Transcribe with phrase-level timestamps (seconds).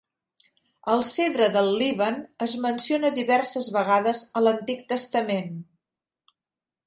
[0.93, 2.15] El cedre del Líban
[2.45, 5.53] es menciona diverses vegades a l'Antic Testament.